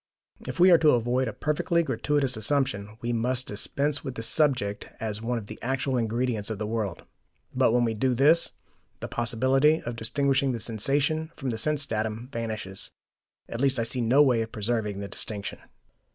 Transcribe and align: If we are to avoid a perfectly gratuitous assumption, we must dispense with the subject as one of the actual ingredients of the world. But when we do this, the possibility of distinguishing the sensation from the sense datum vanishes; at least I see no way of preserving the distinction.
If 0.47 0.59
we 0.59 0.71
are 0.71 0.79
to 0.79 0.93
avoid 0.97 1.27
a 1.27 1.31
perfectly 1.33 1.83
gratuitous 1.83 2.35
assumption, 2.35 2.97
we 3.01 3.13
must 3.13 3.45
dispense 3.45 4.03
with 4.03 4.15
the 4.15 4.23
subject 4.23 4.87
as 4.99 5.21
one 5.21 5.37
of 5.37 5.45
the 5.45 5.59
actual 5.61 5.95
ingredients 5.95 6.49
of 6.49 6.57
the 6.57 6.65
world. 6.65 7.03
But 7.53 7.71
when 7.71 7.83
we 7.83 7.93
do 7.93 8.15
this, 8.15 8.53
the 8.99 9.07
possibility 9.07 9.79
of 9.83 9.95
distinguishing 9.95 10.53
the 10.53 10.59
sensation 10.59 11.31
from 11.35 11.51
the 11.51 11.57
sense 11.59 11.85
datum 11.85 12.29
vanishes; 12.31 12.89
at 13.47 13.61
least 13.61 13.77
I 13.77 13.83
see 13.83 14.01
no 14.01 14.23
way 14.23 14.41
of 14.41 14.51
preserving 14.51 15.01
the 15.01 15.07
distinction. 15.07 15.59